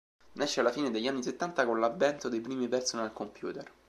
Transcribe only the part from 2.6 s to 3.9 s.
personal computer.